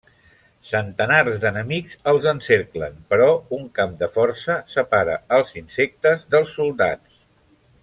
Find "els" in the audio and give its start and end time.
2.13-2.25, 5.39-5.55